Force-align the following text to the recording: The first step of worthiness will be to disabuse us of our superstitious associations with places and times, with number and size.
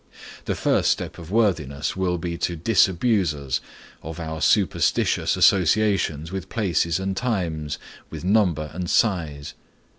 The 0.45 0.55
first 0.55 0.89
step 0.89 1.19
of 1.19 1.29
worthiness 1.29 1.95
will 1.95 2.17
be 2.17 2.35
to 2.35 2.55
disabuse 2.55 3.35
us 3.35 3.61
of 4.01 4.19
our 4.19 4.41
superstitious 4.41 5.37
associations 5.37 6.31
with 6.31 6.49
places 6.49 6.99
and 6.99 7.15
times, 7.15 7.77
with 8.09 8.23
number 8.25 8.71
and 8.73 8.89
size. 8.89 9.53